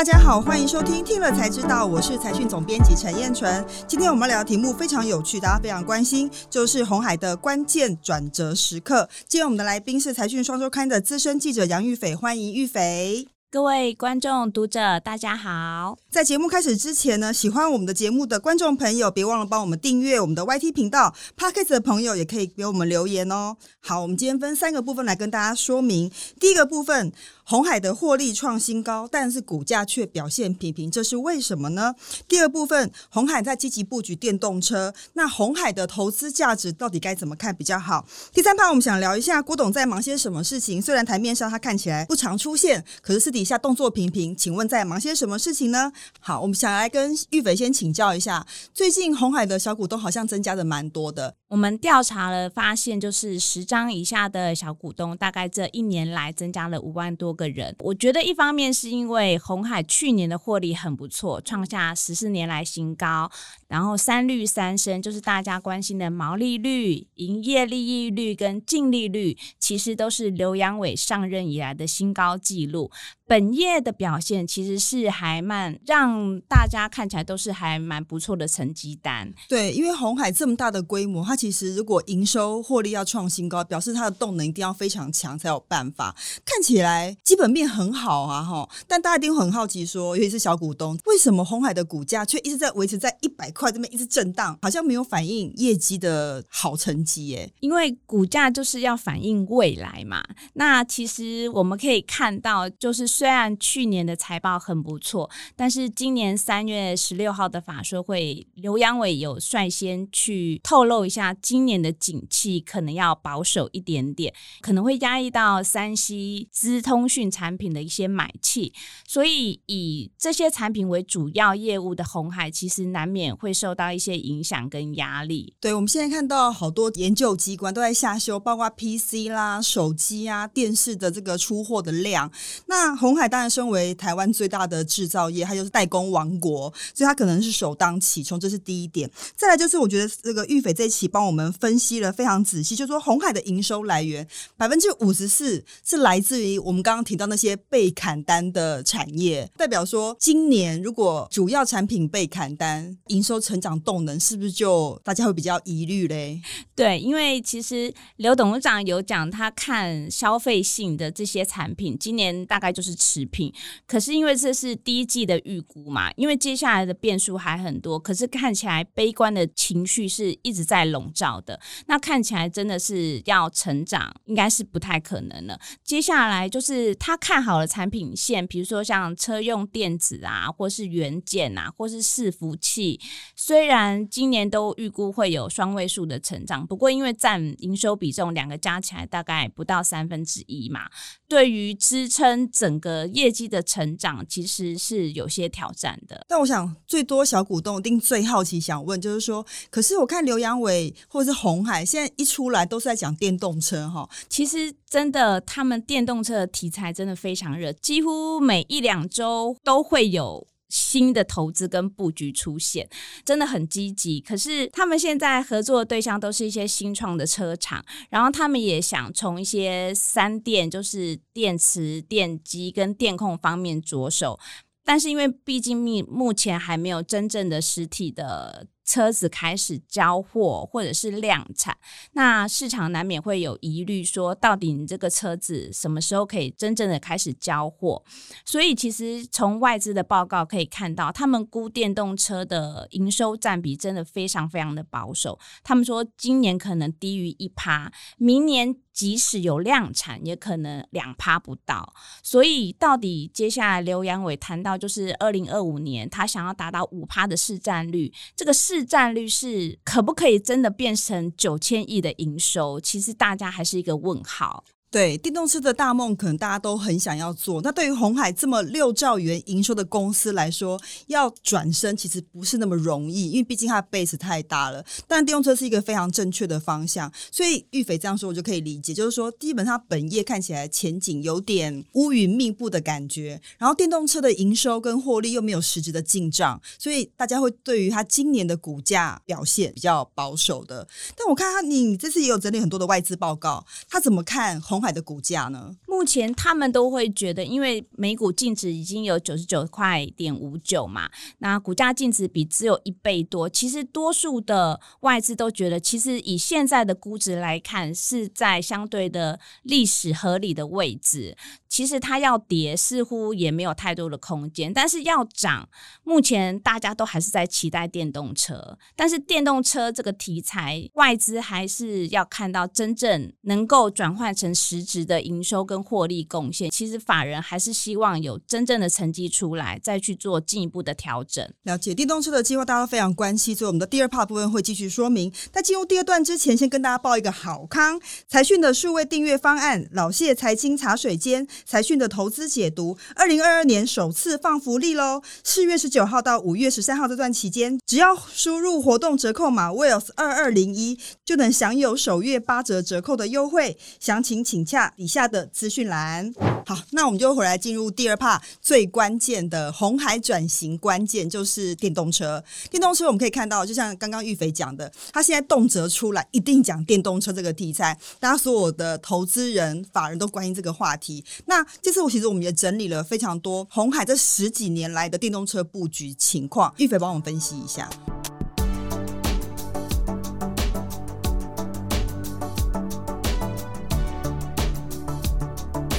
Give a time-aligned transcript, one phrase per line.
[0.00, 3.62] 大家好，欢迎收听《听了才知道》，我是财讯总编辑陈燕纯。
[3.86, 9.06] 今天我们聊的题目非常有趣，大家非常关心，就是红海的关键转折时刻。
[9.28, 13.28] 今天我们的来宾是财讯双周刊的资深记者杨玉斐，欢迎玉斐。
[13.50, 15.98] 各位观众、读者，大家好！
[16.08, 21.12] 在节目开始之前呢，喜欢我们的节目的观众朋友，别忘了帮我们订阅我们的 YT 频道。
[21.36, 23.56] Podcast 的朋友也可以给我们留言哦。
[23.80, 26.10] 好，我们今天分三个部分来跟大家说明。
[26.38, 27.12] 第一个部分。
[27.50, 31.92] 红海的获利创新高，但是股价却表现平平，这是为什么呢？
[32.28, 38.06] 第二部分，红海在积极布局电动车，那红海的投资价值到底该怎么看比较好？
[38.32, 40.80] 第三趴，我们想聊一下郭董在忙些什么事情。
[40.80, 44.36] 虽然台面上他看起来不常出现，可是私底下动作频频。
[44.36, 45.90] 请问在忙些什么事情呢？
[46.20, 51.34] 好，我们想来跟玉斐先请教一下，最近红海的小股东好像增加的蛮多的。
[51.50, 57.74] 我们调查了，发现就是十张以下的小股东，大概这一年来增加了五万多个人。
[57.80, 63.28] 我觉得一方面是因为红海去年的获利很不错，创下十四年来新高，
[63.66, 72.92] 然后三率三升，就是大家关心的毛利率、营业利益率跟净利率，其实都是刘阳伟上任以来的新高纪录。
[73.30, 79.32] 本业的表现其实是还蛮让大家看起来都是还蛮不错的成绩单。
[79.48, 86.12] 对，因为红海这么大的规模，它其实如果营收获利要创新高，表示它的动能一定要非常强才有办法。
[86.44, 88.68] 看起来基本面很好啊，哈！
[88.88, 97.28] 但大家一定很好奇，说尤其是小股东，为什么红海的股价却一直在维持在一百块这边一直震荡，好像没有反映业绩的好成绩？
[97.28, 97.48] 耶？
[97.60, 100.20] 因为股价就是要反映未来嘛。
[100.54, 103.19] 那其实我们可以看到，就是。
[103.20, 114.32] 虽然去年的财报很不错，但是今年三月十六号的法说会，刘阳伟有率先去透露一下，今年的景气可能要保守一点点，
[114.62, 118.72] 可能会压抑到三 C 资通讯产品的一些买气，
[119.06, 125.52] 所以以这些产品为主要业务的红海，其实难免会受到一些影响跟压力。
[125.60, 132.32] 对，我们现在看到好多研究机关都在下修，包括 PC 啦、手机啊、电视的这个出货的量，
[132.64, 133.09] 那红。
[133.10, 139.10] 红海当然身为台湾最大的制造业，它就是代工王国，所以它可能是首当其冲，这是第一点。
[139.34, 144.24] 再来就是，我觉得这个玉斐这一期帮我们分析了非常仔细，就说红海的营收来源
[144.56, 156.40] 百分之五十四是来自于我们刚刚提到那些被砍单的产业，代表说今年如果主要产品被砍单，营收成长动能是不是就大家会比较疑虑嘞？
[156.76, 162.89] 对，因为其实刘董事长有讲，他看消费性的这些产品，今年大概就是。
[162.94, 163.52] 持平，
[163.86, 171.60] 可是因为这是第一季的预估嘛，因为接下来的变数还很多，可是看起来悲观的情绪是一直在笼罩的。
[171.86, 175.58] 那看起来真的是要成长，应该是不太可能了。
[175.84, 183.00] 接下来就是他看好了产品线，比如说像车用电子啊，或是元件啊，或是伺服器，
[183.36, 190.88] 虽然今年都预估会有双位数的成长，不过因为占营收比重两个加起来大概不到三分之一嘛，
[191.28, 192.90] 对于支撑整个。
[192.90, 196.26] 呃，业绩的成长其实是有些挑战的。
[196.26, 204.10] 但我想，最多小股东一定最好奇，想问就是说，可是我看刘阳伟或者是红海，现在一出来都是在讲电动车哈。
[204.28, 210.44] 其实真的，他们电动车的题材真的非常热，几乎每一两周都会有。
[210.70, 212.88] 新的投资跟布局出现，
[213.24, 214.20] 真的很积极。
[214.20, 224.38] 可是他们现在合作的对象都是一些新创的车厂，然后他们也想从一些三电，就是电池、电机跟电控方面着手。
[224.84, 228.66] 但是因为毕竟目目前还没有真正的实体的。
[228.84, 231.76] 车子开始交货或者是量产，
[232.12, 238.02] 那市场难免会有疑虑，说到底你这个车子什么时候可以真正的开始交货？
[238.44, 245.38] 所以其实从外资的报告可以看到，他们估电动车的营收占比真的非常非常的保守。
[245.62, 248.76] 他们说今年可能低于一趴，明年。
[248.92, 251.94] 即使有量产，也可能两趴不到。
[252.22, 262.80] 所以，到底接下来刘阳伟谈到，就是二零二五年他想要达到五趴的市占率，这个市占率是可不可以真的变成九千亿的营收？
[262.80, 264.64] 其实大家还是一个问号。
[264.90, 267.62] 对电动车的大梦，可能大家都很想要做。
[267.62, 274.84] 那对于红海这么六兆元营收的公司来说，要转身其实不是那么容易，因为毕竟它的 base 太大了。
[275.06, 283.40] 但电动车是一个非常正确的方向，所以玉斐这样说，我就可以理解，就是说基本上本业看起来前景有点乌云密布的感觉。
[283.58, 290.88] 然后电动车的营收跟获利又没有实质的进账，所以大家会对于它今年的股价表现比较保守的。
[291.16, 294.79] 但我看他，你这次也有整理很多的外资报告，他怎么看红？
[294.80, 295.76] 红海的股价呢？
[295.86, 303.46] 目前他们都会觉得，因为每股净值已经有九十九块点五九嘛，那股价净值比只有一倍多。
[303.46, 311.36] 其实多数的外资都觉得，其实以现在的估值来看，是在相对的历史合理的位置。
[311.68, 315.68] 其实它要跌，似乎也没有太多的空间，但是要涨，
[316.02, 318.76] 目前大家都还是在期待电动车。
[318.96, 326.70] 但是电动车这个题材，外资还是要看到真正能够转换成实质的营收跟获利贡献。
[326.70, 331.44] 其实法人还是希望有真正的成绩出来，再去做进一步的调整。
[331.64, 335.32] 了解电动车的计划，大家都非常关心，所以我们的第二 part 部分会继续说明。
[335.50, 341.48] 在进入第二段之前，先跟大家报一个好康：财讯的数位订阅方案，老谢财经茶水间。
[341.66, 345.22] 财讯的投资解读，二零二二年首次放福利喽！
[345.42, 353.76] 四月十九号到五月十三号这段期间，只要输入活动折扣码 Wells 二二零一，就能享有首月八折折扣的优惠。
[353.98, 356.32] 详情请洽底下的资讯栏。
[356.66, 362.42] 好，那我们就回来进入第二 part 最关键的红海转型关键，就是电动车。
[362.70, 371.24] 电动车我们可以看到，就像刚刚玉肥讲的，他现在动辄出来一定讲电动车这个题材，大家所有的投资人、法人都关心这个话题。
[371.46, 377.88] 那这次我其实我们也整理了非常多红海这十几年来的电动车布局情况，玉肥帮我们分析一下。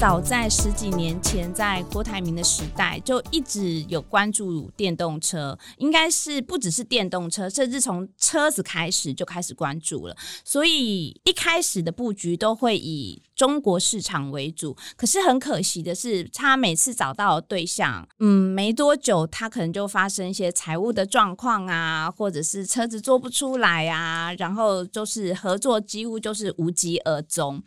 [0.01, 10.17] 早在十几年前，在郭台铭的时代，就一直有关注电动车，应该是不只是电动车，甚至从车子开始就开始关注了。
[10.43, 14.75] 所以一开始的布局都会以中国市场为主。
[14.97, 27.61] 可是很可惜的是，他每次找到的对象，嗯，没多久他可能就发生一些财务的状况啊，或者是车子做不出来啊，然后就是合作几乎就是无疾而终。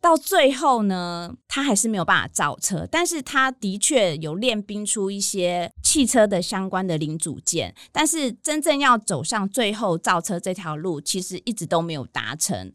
[0.00, 12.72] 到最后呢，他还是没有办法造车，但是他的确有练兵出一些汽车的相关的零组件，但是真正要走上最后造车这条路，其实一直都没有达成。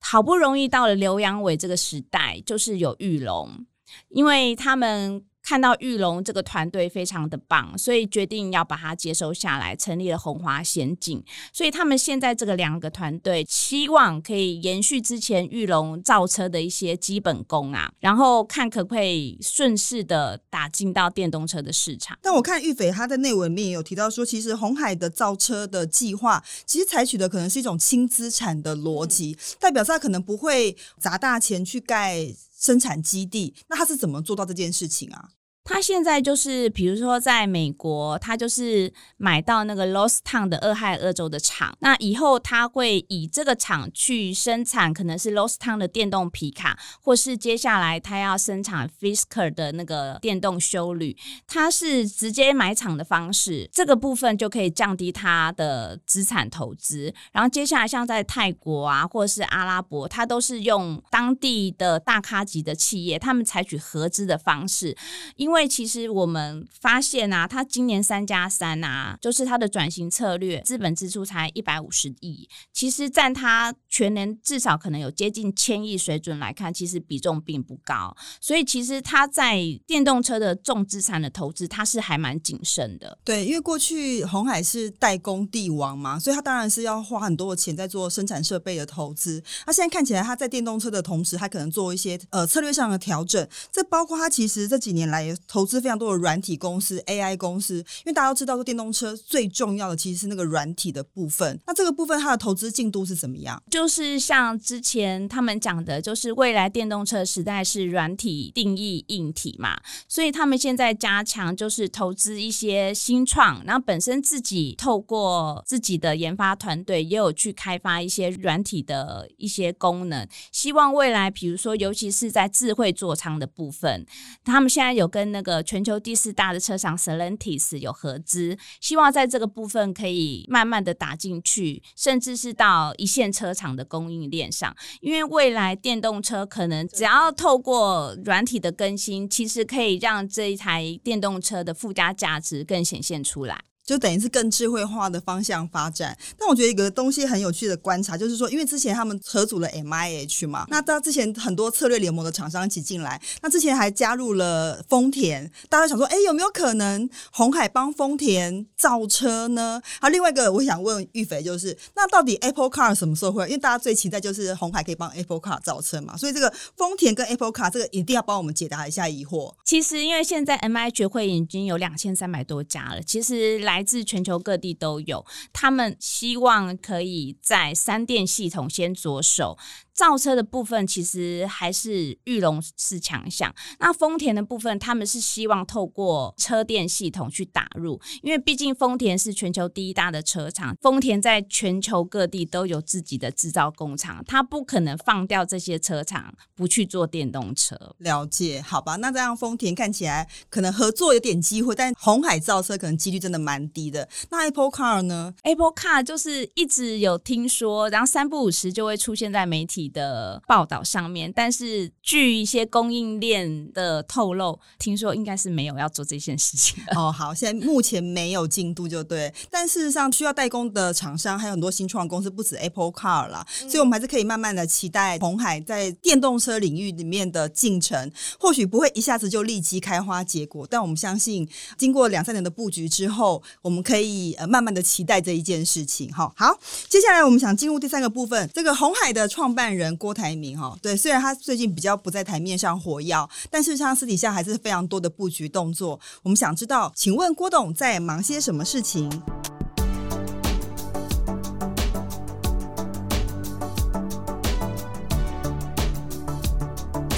[0.00, 3.66] 好不容易到了刘阳伟这个时代，就是有玉龙，
[4.10, 5.24] 因为他们。
[5.50, 11.20] 看到玉龙这个团队非常的棒，所以决定要把它接收下来，成立了红华先进。
[11.52, 22.16] 所以他们现在这个两个团队，希望可以延续之前玉龙造车的一些基本功啊，然后看可不可以顺势的打进到电动车的市场。
[22.22, 33.52] 但我看玉斐他在内文面有提到说，其实红海的造车的计划，其实采取的可能是一种轻资产的逻辑，代表他可能不会砸大钱去盖生产基地。
[33.68, 35.30] 那他是怎么做到这件事情啊？
[35.62, 41.76] 他现在就是，比如说在美国，他就是买到那个 Lost Town 的俄亥俄州的厂。
[41.78, 51.16] 那以后他会以这个厂去生产，可能是 Lost Town 的电动皮卡，或是接下来他要生产 Fisker 的那个电动修旅。
[51.46, 57.14] 他是直接买厂的方式，这个部分就可以降低他的资产投资。
[57.30, 64.96] 然后接下来像在泰国啊，或是阿拉伯，他都是用当地的大咖级的企业，他们采取合资的方式，
[65.36, 65.59] 因为。
[65.60, 78.16] 因为其实我们发现啊，他今年三加三啊，就是他的转型策略，资本支出才一百五十亿，其实占他全年至少可能有接近千亿水准来看，其实比重并不高。
[78.40, 83.18] 所以其实他在电动车的重资产的投资，他是还蛮谨慎的。
[83.22, 89.44] 对，因为过去红海是代工帝王嘛，所以他当然是要花很多的钱在做生产设备的投资。
[89.66, 95.36] 他现在看起来他在电动车的同时，他可能做一些呃策略上的调整，这包括他其实这几年来。
[95.46, 101.58] 投资非常多的软体公司、AI 公司，因为大家都知道说电动车最重要的其实是那个软体的部分。
[101.66, 103.62] 那这个部分它的投资进度是怎么样？
[103.70, 124.06] 就是像之前他们讲的，就是未来电动车时代是软体定义硬体嘛，所以他们现在加强就是投资一些新创，然后本身自己透过自己的研发团队也有去开发一些软体的一些功能，希望未来比如说尤其是在智慧座舱的部分，
[124.44, 125.40] 他们现在有跟那。
[125.40, 134.76] 个全球第四大的车厂 sellantis 有合资，希望在这个部分可以慢慢的打进去，甚至是到一线车厂的供应链上。
[135.00, 143.69] 因为未来电动车可能只要透过软体的更新，其实可以让这一台电动车的附加价值更显现出来。
[143.84, 146.16] 就等于是更智慧化的方向发展。
[146.38, 159.80] 但我觉得一个东西很有趣的观察，就是说，因为之前他们合组了 M I H 嘛，那到之前很多策略联盟的厂商一起进来，那之前还加入了丰田，大家想说，哎，有没有可能红海帮丰田造车呢？
[160.00, 163.44] 好，另外一个我想问玉肥，就是那到底 Apple Car 什么时候会？
[163.46, 169.52] 因为大家最期待就是红海可以帮 Apple Car 造车嘛，所以这个丰田跟 Apple Car 这个一定要帮我们解答一下疑惑。
[169.64, 175.24] 其实，因为现在 M I 学会已经有两千三百多家了，其实来自全球各地都有。
[175.52, 179.56] 他们希望可以在三电系统先着手。
[180.00, 197.76] 造车的部分其实还是玉龙是强项，那丰田的部分他们是希望透过车电系统去打入，因为毕竟丰田是全球第一大的车厂，丰田在全球各地都有自己的制造工厂，它不可能放掉这些车厂不去做电动车。
[197.98, 204.08] 了解，好吧，那这样丰田看起来可能合作有点机会，但红海造车可能几率真的蛮低的。
[204.30, 209.89] 那 Apple Car 呢？Apple Car 就是一直有听说，然后三不五时就会出现在媒体。
[209.92, 217.10] 的报道上面，但是据一些供应链的透露，听说应该是没有要做这件事情哦。
[217.10, 236.12] 好，现在目前没有进度就对，但事实上需要代工的厂商还有很多新创公司，不止 Apple Car 啦，所以我们还是可以慢慢的期待红海在电动车领域里面的进程，或许不会一下子就立即开花结果，但我们相信经过两三年的布局之后，我们可以呃慢慢的期待这一件事情。
[236.12, 236.56] 哈，好，
[236.88, 239.79] 接下来我们想进入第三个部分，这个红海的创办人。
[239.80, 245.98] 人郭台铭哈，对，虽然他最近比较不在台面上火药，但是他私底下还是非常多的布局动作。
[246.22, 249.10] 我们想知道，请问郭董在忙些什么事情？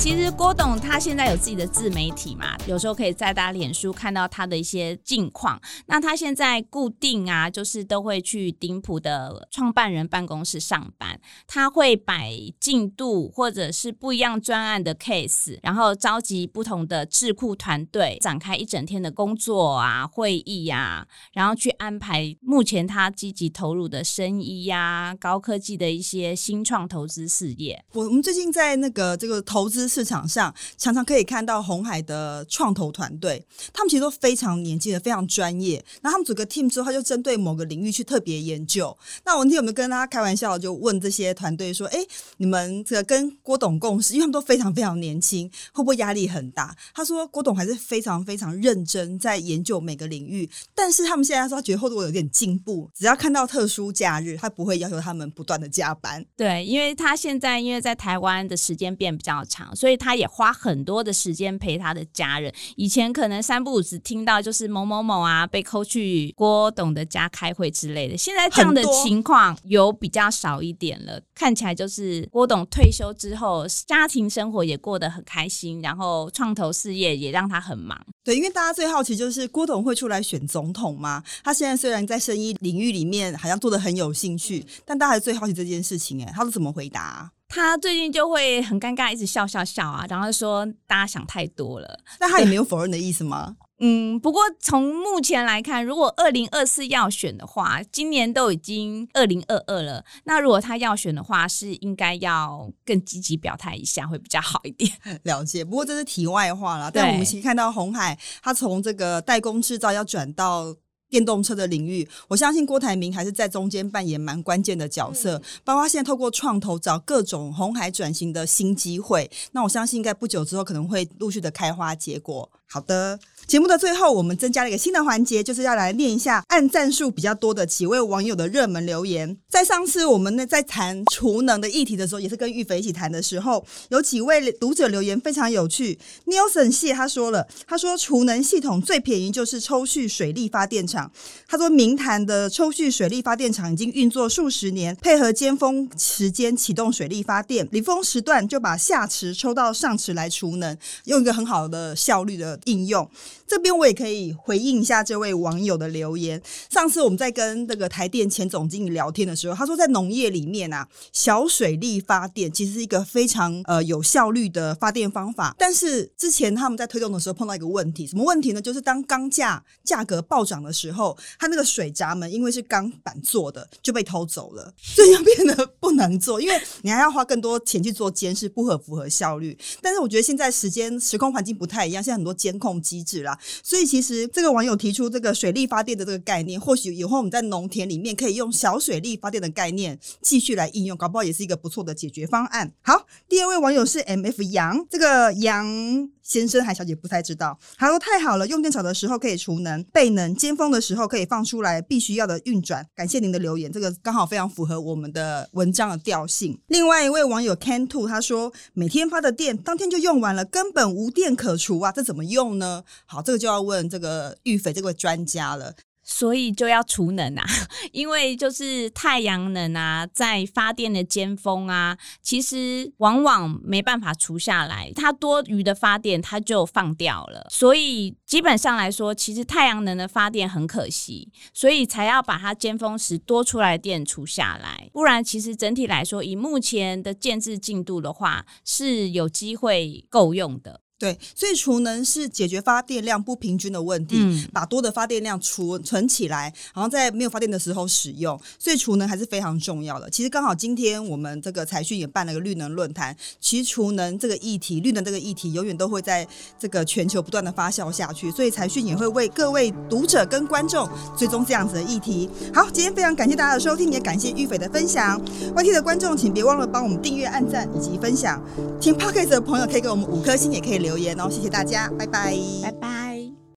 [0.02, 5.62] 其实郭董他现在有自己的自媒体嘛，有时候可以在大家脸书看到他的一些近况。
[5.86, 27.84] 那他现在固定啊，就是都会去顶普的创办人办公室上班，他会摆进度或者是不一样专案的 case，然后召集不同的智库团队，展开一整天的工作啊会议呀，然后去安排目前他积极投入的生意呀、高科技的一些新创投资事业。
[27.92, 29.92] 我我们最近在那个这个投资。
[29.92, 33.40] 市市场上常常可以看到红海的创投团队，
[33.72, 35.82] 他们其实都非常年轻的，非常专业。
[36.00, 38.96] 那他们组个 team 之后，他就针对某个领域去特别研究。
[39.24, 42.04] 那我那天有没有跟大家开玩笑，就问这些团队说：“哎，
[42.38, 56.24] 你们这个跟郭董共事，因为他们都非常非常年轻，会不会压力很大？”他说：“郭董还是非常非常认真在研究每个领域，但是他们现在说他觉得后头我有点进步，只要看到特殊假日，他不会要求他们不断的加班。
[56.36, 59.74] 对，因为他现在因为在台湾的时间变比较长。
[59.82, 62.54] 所以他也花很多的时间陪他的家人。
[62.76, 71.20] 以前可能三不五时听到就是某某某啊被扣去郭董的家开会之类的，现在这样的情况有比较少一点了。
[71.34, 78.00] 看起来就是郭董退休之后，家庭生活也过得很开心，然后创投事业也让他很忙。
[78.22, 81.24] 对，因为大家最好奇就是郭董会出来选总统吗？
[81.42, 87.32] 他现在虽然在生意领域里面好像做的很有兴趣，但大家最好奇这件事情，哎，他是怎么回答？
[87.54, 92.00] 他最近就会很尴尬，一直笑笑笑啊，然后说大家想太多了。
[92.18, 93.56] 那他也没有否认的意思吗？
[93.84, 104.90] 嗯，不过从目前来看，如果二零二四要选的话，今年都已经二零二二了，那如果他要选的话，是应该要更积极表态一下，会比较好一点。
[105.24, 106.90] 了解，不过这是题外话了。
[106.90, 110.74] 但我们其实看到红海，他从这个代工制造要转到。
[111.12, 122.50] 电动车的领域，我相信郭台铭还是在中间扮演蛮关键的角色，包括现在透过创投找各种红海转型的新机会，那我相信应该不久之后可能会陆续的开花结果。
[122.66, 123.20] 好的。
[123.46, 129.36] 节目的最后，我们增加了一个新的环节，就是要来念一下按赞数比较多的几位网友的热门留言。
[129.48, 135.98] 在上次我们呢在谈储能的议题的时候，也是跟玉肥一起谈的时候，有几位读者留言非常有趣。
[136.26, 141.10] Nielsen 谢他说了，他说储能系统最便宜就是抽蓄水力发电厂。
[141.46, 153.06] 他说明潭的抽蓄水力发电厂已经运作数十年，配合尖峰时间启动水力发电，离峰时段就把下池抽到上池来储能，用一个很好的效率的应用。
[153.52, 156.40] 这边我也可以回应一下这位网友的留言。
[156.70, 165.54] 上次我们在跟那个台电前总经理聊天的时候，他说在农业里面啊，小水力发电其实是一个非常呃有效率的发电方法。
[165.58, 168.62] 但是之前他们在推动的时候碰到一个问题，什么问题呢？
[168.62, 179.58] 就是当钢价价格暴涨的时候，它那个水闸门因为是钢板做的就被偷走了，所以就变得不能做，因为你还要花更多钱去做监视，不合符合效率。
[179.82, 183.38] 但是我觉得现在时间时空环境不太一样，现在很多监控机制啦。
[183.62, 192.72] 所以其实这个网友提出这个水力发电的这个概念，或许以后我们在农田里面可以用小水力发电的概念继续来应用，搞不好也是一个不错的解决方案。
[192.82, 196.10] 好，第二位网友是 M F 杨，这个杨。
[196.22, 202.86] 先生还小姐不太知道，他说太好了，用电少的时候可以储能备能，尖峰的时候可以放出来必须要的运转。
[202.94, 206.58] 感谢您的留言，这个刚好非常符合我们的文章的调性。
[206.68, 212.84] 另外一位网友 Can Two 他说，每天发的电当天就用完了，根本无电可除啊，这怎么用呢？
[213.06, 215.74] 好，这个就要问这个玉斐这位专家了。
[216.04, 217.44] 所以就要储能啊，
[217.92, 227.46] 因为就是太阳能啊，在发电的尖峰啊，其实往往没办法除下来，它多余的发电它就放掉了。
[227.50, 234.90] 所以基本上来说，其实太阳能的发电很可惜，所以才要把它尖峰时多出来电除下来。
[234.92, 240.81] 不然，其实整体来说，以目前的建制进度的话，是有机会够用的。
[241.02, 246.42] 对，所以储能是解决发电量不平均的问题，把多的发电量储存起来，
[246.72, 248.40] 然后在没有发电的时候使用。
[248.56, 250.08] 所以储能还是非常重要的。
[250.08, 256.24] 其实刚好今天我们这个财讯也办了个绿能论坛，其实储能这个议题、绿能这个议题，永远都会在
[256.56, 258.30] 这个全球不断的发酵下去。
[258.30, 262.30] 所以财讯也会为各位读者跟观众追踪这样子的议题。
[262.54, 265.20] 好，今天非常感谢大家的收听，也感谢玉斐的分享。
[265.56, 268.40] YT 的观众，请别忘了帮我们订阅、按赞以及分享。
[268.80, 270.91] 听 Podcast 的朋友可以给我们五颗星，也可以留。
[270.92, 272.36] 留言哦谢谢大家拜拜。
[272.62, 273.41] 拜拜。